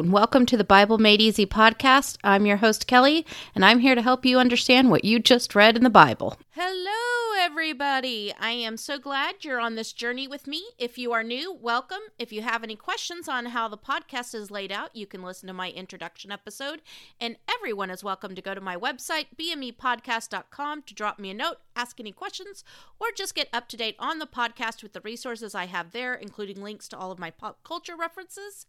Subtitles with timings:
[0.00, 2.18] And welcome to the Bible Made Easy podcast.
[2.24, 5.76] I'm your host, Kelli, and I'm here to help you understand what you just read
[5.76, 6.36] in the Bible.
[6.50, 8.32] Hello, everybody.
[8.40, 10.62] I am so glad you're on this journey with me.
[10.78, 11.98] If you are new, welcome.
[12.18, 15.48] If you have any questions on how the podcast is laid out, you can listen
[15.48, 16.80] to my introduction episode.
[17.20, 21.58] And everyone is welcome to go to my website, bmepodcast.com, to drop me a note,
[21.76, 22.64] ask any questions,
[22.98, 26.14] or just get up to date on the podcast with the resources I have there,
[26.14, 28.64] including links to all of my pop culture references.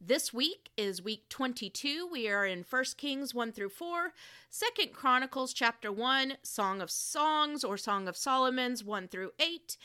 [0.00, 2.08] This week is week 22.
[2.10, 4.12] We are in 1 Kings 1 through 4,
[4.50, 9.76] 2 Chronicles chapter 1, Song of Songs or Song of Solomon's 1 through 8,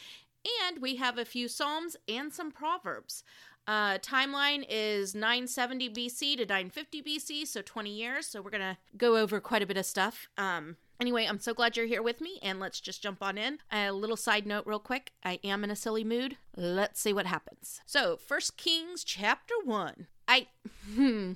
[0.65, 3.23] and we have a few Psalms and some Proverbs.
[3.67, 8.25] Uh, timeline is 970 BC to 950 BC, so 20 years.
[8.25, 10.27] So we're going to go over quite a bit of stuff.
[10.37, 13.59] Um, Anyway, I'm so glad you're here with me, and let's just jump on in.
[13.71, 15.13] A little side note, real quick.
[15.23, 16.35] I am in a silly mood.
[16.57, 17.79] Let's see what happens.
[17.85, 20.07] So, First Kings chapter 1.
[20.27, 20.47] I.
[20.95, 21.33] Hmm.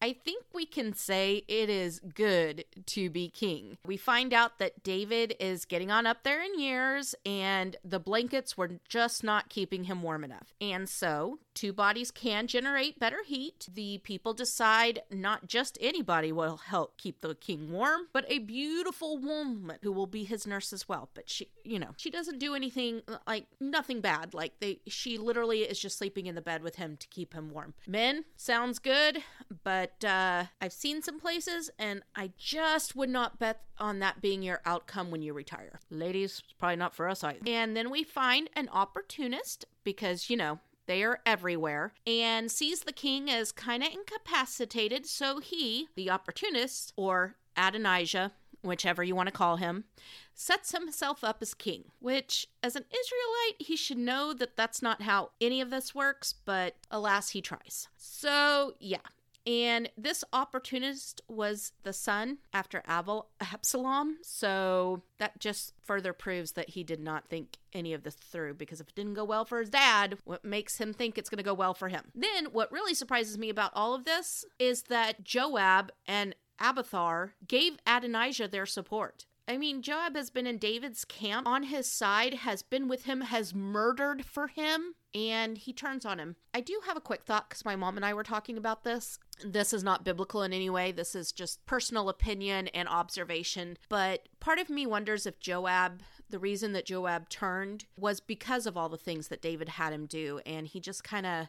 [0.00, 3.78] I think we can say it is good to be king.
[3.84, 8.56] We find out that David is getting on up there in years and the blankets
[8.56, 10.54] were just not keeping him warm enough.
[10.60, 13.68] And so, two bodies can generate better heat.
[13.72, 19.18] The people decide not just anybody will help keep the king warm, but a beautiful
[19.18, 21.08] woman who will be his nurse as well.
[21.14, 24.34] But she, you know, she doesn't do anything like nothing bad.
[24.34, 27.50] Like they she literally is just sleeping in the bed with him to keep him
[27.50, 27.74] warm.
[27.86, 29.18] Men sounds good,
[29.64, 34.20] but but uh, I've seen some places, and I just would not bet on that
[34.20, 35.80] being your outcome when you retire.
[35.90, 37.38] Ladies, probably not for us either.
[37.46, 42.92] And then we find an opportunist because, you know, they are everywhere, and sees the
[42.92, 49.32] king as kind of incapacitated, so he, the opportunist, or Adonijah, whichever you want to
[49.32, 49.84] call him,
[50.32, 55.02] sets himself up as king, which, as an Israelite, he should know that that's not
[55.02, 57.88] how any of this works, but alas, he tries.
[57.96, 58.98] So, yeah,
[59.48, 64.18] and this opportunist was the son after Abel, Absalom.
[64.20, 68.78] So that just further proves that he did not think any of this through because
[68.78, 71.42] if it didn't go well for his dad, what makes him think it's going to
[71.42, 72.12] go well for him?
[72.14, 77.78] Then what really surprises me about all of this is that Joab and Abiathar gave
[77.86, 79.24] Adonijah their support.
[79.48, 83.22] I mean, Joab has been in David's camp on his side, has been with him,
[83.22, 86.36] has murdered for him, and he turns on him.
[86.52, 89.18] I do have a quick thought because my mom and I were talking about this.
[89.42, 93.78] This is not biblical in any way, this is just personal opinion and observation.
[93.88, 98.76] But part of me wonders if Joab, the reason that Joab turned was because of
[98.76, 101.46] all the things that David had him do, and he just kind of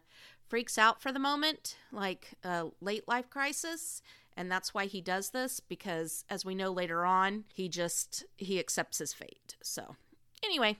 [0.48, 4.02] freaks out for the moment, like a late life crisis
[4.40, 8.58] and that's why he does this because as we know later on he just he
[8.58, 9.96] accepts his fate so
[10.44, 10.78] anyway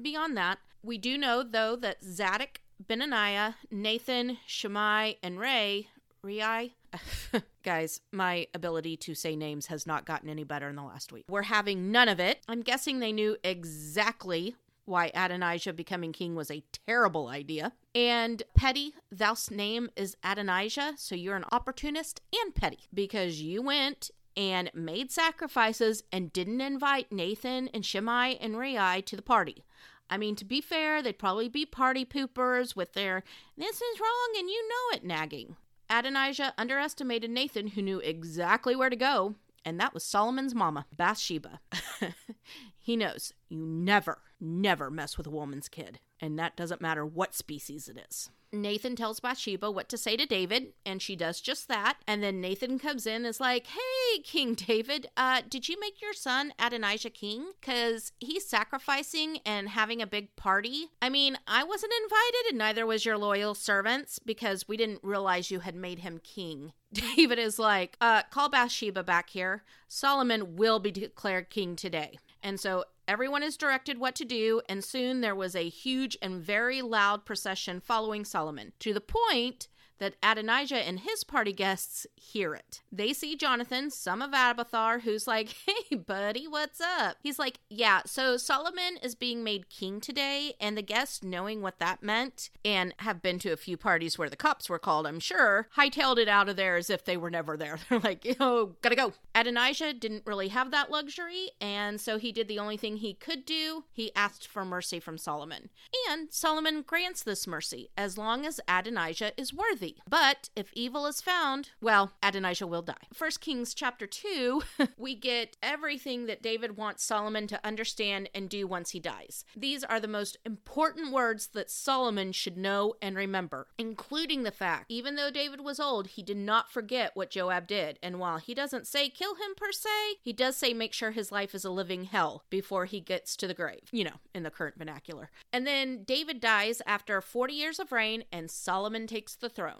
[0.00, 5.88] beyond that we do know though that zadok benaniah nathan shimei and ray
[6.22, 6.74] Rai.
[7.62, 11.24] Guys, my ability to say names has not gotten any better in the last week.
[11.30, 12.40] We're having none of it.
[12.46, 14.54] I'm guessing they knew exactly
[14.84, 17.72] why Adonijah becoming king was a terrible idea.
[17.94, 24.10] And petty, thou's name is Adonijah, so you're an opportunist and petty because you went
[24.36, 29.64] and made sacrifices and didn't invite Nathan and Shimei and Rai to the party.
[30.08, 33.22] I mean, to be fair, they'd probably be party poopers with their
[33.56, 35.56] this is wrong and you know it nagging.
[35.88, 41.60] Adonijah underestimated Nathan, who knew exactly where to go, and that was Solomon's mama, Bathsheba.
[42.80, 47.34] he knows you never, never mess with a woman's kid, and that doesn't matter what
[47.34, 48.30] species it is.
[48.52, 51.98] Nathan tells Bathsheba what to say to David, and she does just that.
[52.06, 56.00] And then Nathan comes in and is like, Hey, King David, uh, did you make
[56.02, 57.52] your son Adonijah king?
[57.60, 60.88] Because he's sacrificing and having a big party.
[61.00, 65.50] I mean, I wasn't invited, and neither was your loyal servants because we didn't realize
[65.50, 66.72] you had made him king.
[66.92, 69.62] David is like, uh, call Bathsheba back here.
[69.86, 72.18] Solomon will be declared king today.
[72.42, 76.40] And so everyone is directed what to do, and soon there was a huge and
[76.40, 79.68] very loud procession following Solomon, to the point
[80.00, 82.80] that Adonijah and his party guests hear it.
[82.90, 87.18] They see Jonathan, son of Abiathar, who's like, Hey, buddy, what's up?
[87.22, 91.78] He's like, Yeah, so Solomon is being made king today, and the guests, knowing what
[91.78, 95.20] that meant, and have been to a few parties where the cops were called, I'm
[95.20, 97.78] sure, hightailed it out of there as if they were never there.
[97.88, 99.12] They're like, Oh, gotta go.
[99.34, 103.44] Adonijah didn't really have that luxury, and so he did the only thing he could
[103.44, 103.84] do.
[103.92, 105.68] He asked for mercy from Solomon.
[106.08, 109.89] And Solomon grants this mercy as long as Adonijah is worthy.
[110.08, 112.94] But if evil is found, well, Adonijah will die.
[113.12, 114.62] First Kings chapter 2,
[114.96, 119.44] we get everything that David wants Solomon to understand and do once he dies.
[119.56, 124.86] These are the most important words that Solomon should know and remember, including the fact,
[124.88, 127.98] even though David was old, he did not forget what Joab did.
[128.02, 129.88] And while he doesn't say kill him per se,
[130.22, 133.46] he does say make sure his life is a living hell before he gets to
[133.46, 135.30] the grave, you know, in the current vernacular.
[135.52, 139.79] And then David dies after 40 years of reign, and Solomon takes the throne.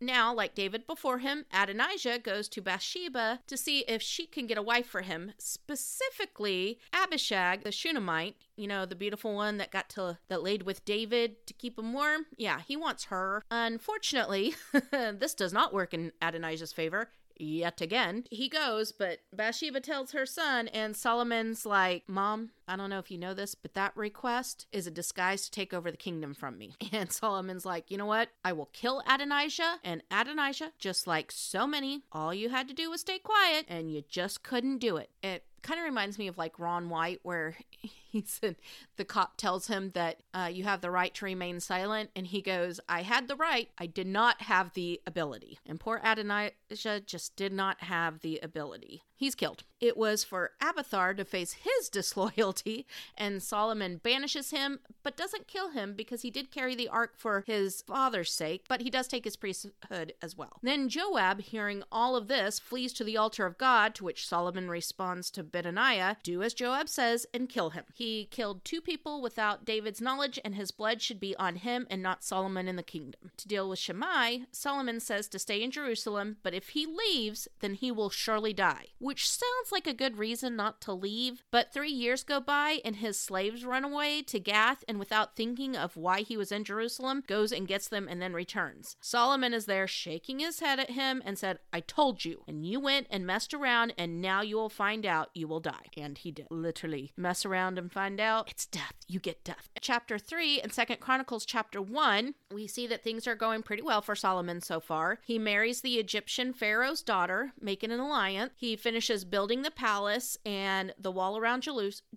[0.00, 4.58] Now, like David before him, Adonijah goes to Bathsheba to see if she can get
[4.58, 9.88] a wife for him, specifically Abishag, the Shunammite, you know, the beautiful one that got
[9.90, 12.26] to that laid with David to keep him warm.
[12.36, 13.42] Yeah, he wants her.
[13.50, 14.54] Unfortunately,
[14.90, 18.24] this does not work in Adonijah's favor yet again.
[18.30, 23.10] He goes, but Bathsheba tells her son, and Solomon's like, Mom, I don't know if
[23.10, 26.58] you know this, but that request is a disguise to take over the kingdom from
[26.58, 26.74] me.
[26.92, 28.30] And Solomon's like, You know what?
[28.44, 29.80] I will kill Adonijah.
[29.84, 33.92] And Adonijah, just like so many, all you had to do was stay quiet, and
[33.92, 35.10] you just couldn't do it.
[35.22, 37.56] It kind of reminds me of like Ron White, where
[38.22, 38.56] he said
[38.96, 42.40] the cop tells him that uh, you have the right to remain silent, and he
[42.40, 47.36] goes, "I had the right, I did not have the ability." And poor Adonijah just
[47.36, 49.02] did not have the ability.
[49.14, 49.64] He's killed.
[49.80, 52.86] It was for Abiathar to face his disloyalty,
[53.16, 57.44] and Solomon banishes him, but doesn't kill him because he did carry the ark for
[57.46, 60.60] his father's sake, but he does take his priesthood as well.
[60.62, 64.68] Then Joab, hearing all of this, flees to the altar of God, to which Solomon
[64.68, 67.84] responds to Benaiah, Do as Joab says and kill him.
[67.94, 72.02] He killed two people without David's knowledge, and his blood should be on him and
[72.02, 73.30] not Solomon in the kingdom.
[73.36, 77.74] To deal with Shimei, Solomon says to stay in Jerusalem, but if he leaves, then
[77.74, 81.44] he will surely die which sounds like a good reason not to leave.
[81.50, 85.76] But three years go by and his slaves run away to Gath, and without thinking
[85.76, 88.96] of why he was in Jerusalem, goes and gets them and then returns.
[89.00, 92.80] Solomon is there shaking his head at him and said, I told you, and you
[92.80, 95.86] went and messed around, and now you will find out you will die.
[95.96, 96.46] And he did.
[96.50, 98.94] Literally, mess around and find out it's death.
[99.08, 99.68] You get death.
[99.80, 104.02] Chapter 3 and Second Chronicles chapter 1, we see that things are going pretty well
[104.02, 105.20] for Solomon so far.
[105.24, 108.52] He marries the Egyptian Pharaoh's daughter, making an alliance.
[108.56, 111.68] He finishes finishes building the palace and the wall around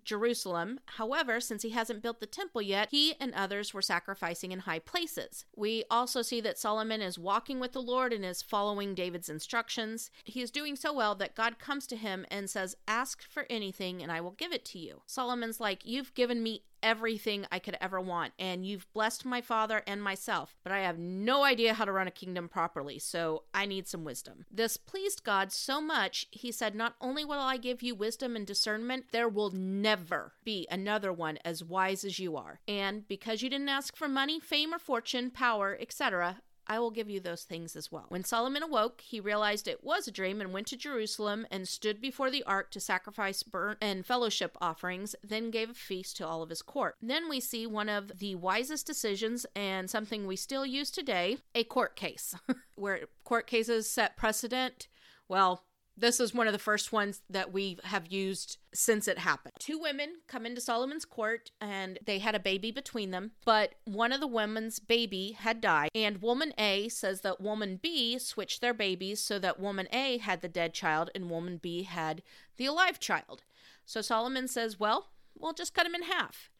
[0.02, 0.80] Jerusalem.
[0.86, 4.78] However, since he hasn't built the temple yet, he and others were sacrificing in high
[4.80, 5.44] places.
[5.54, 10.10] We also see that Solomon is walking with the Lord and is following David's instructions.
[10.24, 14.02] He is doing so well that God comes to him and says, Ask for anything
[14.02, 15.02] and I will give it to you.
[15.06, 19.82] Solomon's like, You've given me everything I could ever want, and you've blessed my father
[19.86, 23.66] and myself, but I have no idea how to run a kingdom properly, so I
[23.66, 24.46] need some wisdom.
[24.50, 28.46] This pleased God so much, he said, Not only will I give you wisdom and
[28.46, 32.60] discernment, there will never be another one as wise as you are.
[32.66, 37.10] And because you didn't ask for money, fame, or fortune, power, etc., I will give
[37.10, 38.06] you those things as well.
[38.08, 42.00] When Solomon awoke, he realized it was a dream and went to Jerusalem and stood
[42.00, 46.42] before the ark to sacrifice burnt and fellowship offerings, then gave a feast to all
[46.42, 46.96] of his court.
[47.02, 51.64] Then we see one of the wisest decisions and something we still use today a
[51.64, 52.34] court case,
[52.76, 54.88] where court cases set precedent.
[55.28, 55.64] Well,
[56.00, 59.54] this is one of the first ones that we have used since it happened.
[59.58, 64.12] Two women come into Solomon's court and they had a baby between them, but one
[64.12, 65.90] of the women's baby had died.
[65.94, 70.40] And woman A says that woman B switched their babies so that woman A had
[70.40, 72.22] the dead child and woman B had
[72.56, 73.42] the alive child.
[73.84, 76.50] So Solomon says, Well, we'll just cut him in half.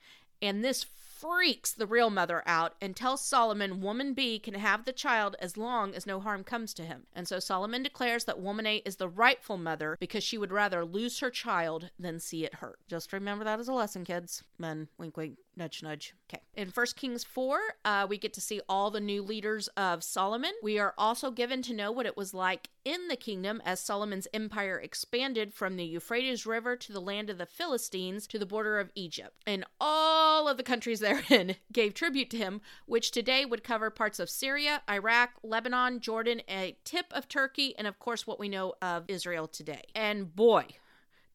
[0.43, 0.85] And this
[1.21, 5.57] freaks the real mother out and tells Solomon woman B can have the child as
[5.57, 7.03] long as no harm comes to him.
[7.15, 10.85] And so Solomon declares that woman A is the rightful mother because she would rather
[10.85, 12.79] lose her child than see it hurt.
[12.89, 14.43] Just remember that as a lesson, kids.
[14.59, 16.15] Men, wink, wink, nudge, nudge.
[16.29, 16.43] Okay.
[16.55, 20.53] In First Kings 4, uh, we get to see all the new leaders of Solomon.
[20.63, 24.27] We are also given to know what it was like in the kingdom as Solomon's
[24.33, 28.81] empire expanded from the Euphrates River to the land of the Philistines to the border
[28.81, 29.37] of Egypt.
[29.47, 34.19] And all of the countries therein gave tribute to him, which today would cover parts
[34.19, 38.73] of Syria, Iraq, Lebanon, Jordan, a tip of Turkey, and of course what we know
[38.81, 39.83] of Israel today.
[39.95, 40.69] And boy,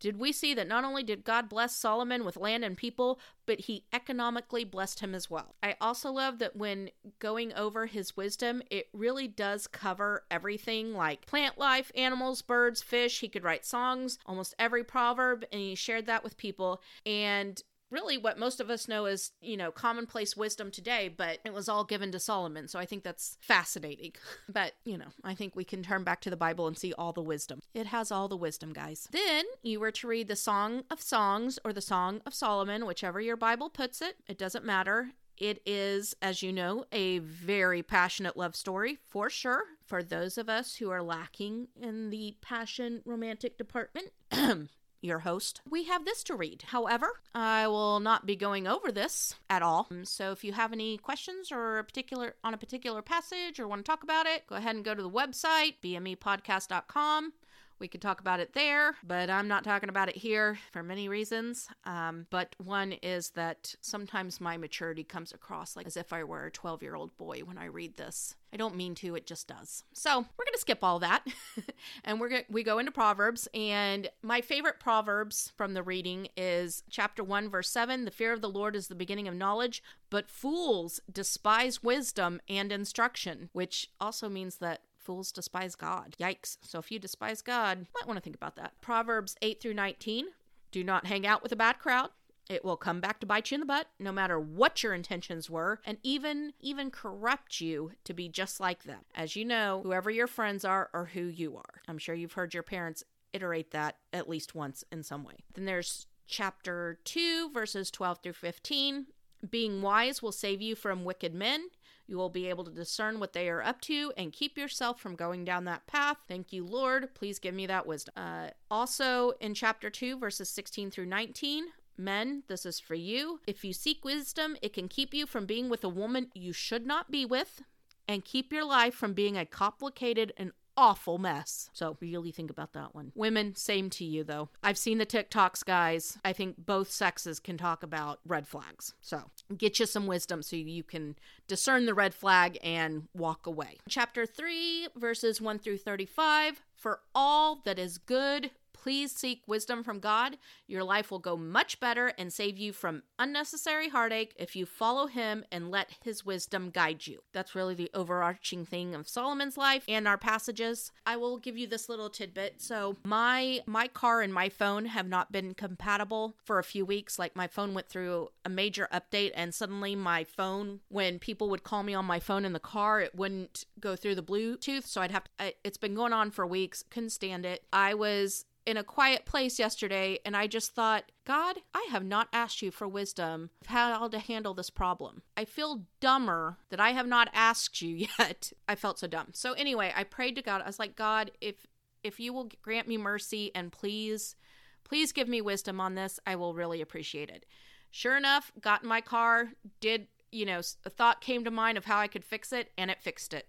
[0.06, 3.62] did we see that not only did God bless Solomon with land and people, but
[3.62, 5.56] he economically blessed him as well.
[5.64, 11.26] I also love that when going over his wisdom, it really does cover everything like
[11.26, 13.20] plant life, animals, birds, fish.
[13.20, 16.84] He could write songs, almost every proverb, and he shared that with people.
[17.04, 17.60] And
[17.92, 21.70] really what most of us know as, you know, commonplace wisdom today, but it was
[21.70, 22.68] all given to Solomon.
[22.68, 24.14] So I think that's fascinating.
[24.50, 27.14] but, you know, I think we can turn back to the Bible and see all
[27.14, 27.60] the wisdom.
[27.74, 29.08] It has all the wisdom, guys.
[29.12, 33.22] Then you were to read the Song of Songs or the Song of Solomon, whichever
[33.22, 34.18] your Bible puts it.
[34.28, 39.64] It doesn't matter It is, as you know, a very passionate love story for sure.
[39.86, 44.12] For those of us who are lacking in the passion romantic department,
[45.06, 46.64] your host, we have this to read.
[46.68, 49.88] However, I will not be going over this at all.
[49.92, 53.86] Um, so if you have any questions or particular on a particular passage or want
[53.86, 57.34] to talk about it, go ahead and go to the website bmepodcast.com
[57.80, 61.10] we could talk about it there, but I'm not talking about it here for many
[61.10, 61.68] reasons.
[61.84, 66.46] Um, but one is that sometimes my maturity comes across like as if I were
[66.46, 68.36] a 12 year old boy when I read this.
[68.54, 69.84] I don't mean to, it just does.
[69.92, 71.28] So we're gonna skip all that,
[72.06, 73.50] and we're gonna we go into Proverbs.
[73.54, 78.40] And my favorite Proverbs from the reading is chapter one, verse seven: "The fear of
[78.40, 84.30] the Lord is the beginning of knowledge, but fools despise wisdom and instruction," which also
[84.30, 86.16] means that Fools despise God.
[86.20, 86.58] Yikes.
[86.62, 88.74] So if you despise God, you might want to think about that.
[88.82, 90.26] Proverbs 8 through 19
[90.72, 92.10] Do not hang out with a bad crowd.
[92.50, 95.50] It will come back to bite you in the butt no matter what your intentions
[95.50, 99.02] were and even even corrupt you to be just like them.
[99.16, 101.82] As you know, whoever your friends are or who you are.
[101.88, 105.38] I'm sure you've heard your parents iterate that at least once in some way.
[105.54, 109.08] Then there's chapter 2 verses 12 through 15.
[109.50, 111.70] Being wise will save you from wicked men.
[112.08, 115.16] You will be able to discern what they are up to and keep yourself from
[115.16, 116.18] going down that path.
[116.28, 117.14] Thank you, Lord.
[117.16, 118.14] Please give me that wisdom.
[118.16, 121.66] Uh, also, in chapter 2, verses 16 through 19,
[121.98, 123.40] Men, this is for you.
[123.48, 126.86] If you seek wisdom, it can keep you from being with a woman you should
[126.86, 127.62] not be with
[128.08, 131.70] and keep your life from being a complicated and awful mess.
[131.74, 133.12] So really think about that one.
[133.16, 134.50] Women, same to you though.
[134.64, 136.18] I've seen the TikToks, guys.
[136.24, 138.94] I think both sexes can talk about red flags.
[139.02, 139.24] So
[139.58, 141.16] get you some wisdom so you can
[141.48, 143.78] discern the red flag and walk away.
[143.90, 146.62] Chapter 3, verses 1 through 35.
[146.76, 148.52] For all that is good
[148.86, 150.38] Please seek wisdom from God.
[150.68, 155.08] Your life will go much better and save you from unnecessary heartache if you follow
[155.08, 157.22] Him and let His wisdom guide you.
[157.34, 160.92] That's really the overarching thing of Solomon's life and our passages.
[161.04, 162.62] I will give you this little tidbit.
[162.62, 167.18] So my my car and my phone have not been compatible for a few weeks.
[167.18, 171.64] Like my phone went through a major update, and suddenly my phone, when people would
[171.64, 174.86] call me on my phone in the car, it wouldn't go through the Bluetooth.
[174.86, 175.56] So I'd have to.
[175.64, 176.84] It's been going on for weeks.
[176.84, 177.64] Couldn't stand it.
[177.74, 182.28] I was in a quiet place yesterday and I just thought, God, I have not
[182.34, 185.22] asked you for wisdom of how to handle this problem.
[185.38, 188.52] I feel dumber that I have not asked you yet.
[188.68, 189.30] I felt so dumb.
[189.34, 190.62] So anyway, I prayed to God.
[190.62, 191.68] I was like, God, if
[192.04, 194.36] if you will grant me mercy and please
[194.84, 197.46] please give me wisdom on this, I will really appreciate it.
[197.92, 201.86] Sure enough, got in my car, did, you know, a thought came to mind of
[201.86, 203.48] how I could fix it and it fixed it.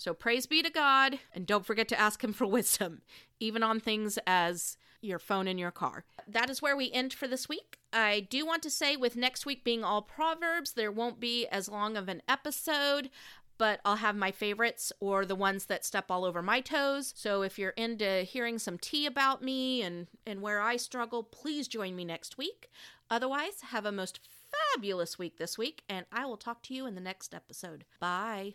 [0.00, 3.02] So praise be to God, and don't forget to ask Him for wisdom,
[3.38, 6.04] even on things as your phone in your car.
[6.26, 7.78] That is where we end for this week.
[7.92, 11.68] I do want to say, with next week being all Proverbs, there won't be as
[11.68, 13.10] long of an episode
[13.58, 17.12] but I'll have my favorites or the ones that step all over my toes.
[17.14, 21.68] So if you're into hearing some tea about me and, and where I struggle, please
[21.68, 22.70] join me next week.
[23.10, 24.18] Otherwise, have a most
[24.72, 27.84] fabulous week this week, and I will talk to you in the next episode.
[28.00, 28.54] Bye.